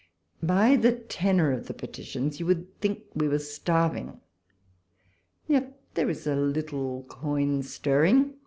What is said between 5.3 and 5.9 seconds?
yet